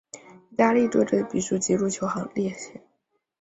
[0.49, 2.81] 意大利队的比数及入球列前。